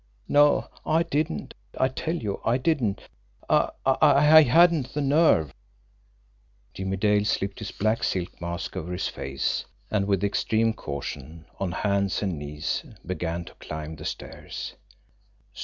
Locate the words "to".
13.45-13.53